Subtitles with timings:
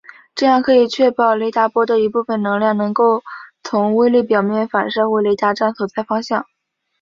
[0.33, 3.21] 这样可以确保雷达波的一部分能量能够
[3.63, 6.43] 从微粒表面反射回雷达站所在方向。